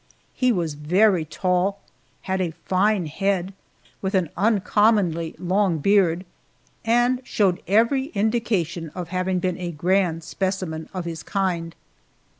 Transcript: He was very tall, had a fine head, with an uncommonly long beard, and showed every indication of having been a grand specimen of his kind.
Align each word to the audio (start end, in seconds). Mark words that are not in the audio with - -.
He 0.33 0.51
was 0.51 0.73
very 0.73 1.25
tall, 1.25 1.79
had 2.21 2.41
a 2.41 2.49
fine 2.65 3.05
head, 3.05 3.53
with 4.01 4.15
an 4.15 4.31
uncommonly 4.35 5.35
long 5.37 5.77
beard, 5.77 6.25
and 6.83 7.21
showed 7.23 7.61
every 7.67 8.05
indication 8.15 8.89
of 8.95 9.09
having 9.09 9.37
been 9.37 9.59
a 9.59 9.69
grand 9.69 10.23
specimen 10.23 10.89
of 10.91 11.05
his 11.05 11.21
kind. 11.21 11.75